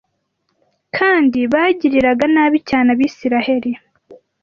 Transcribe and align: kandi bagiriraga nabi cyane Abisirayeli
kandi 0.97 1.39
bagiriraga 1.53 2.25
nabi 2.35 2.57
cyane 2.69 2.87
Abisirayeli 2.95 3.71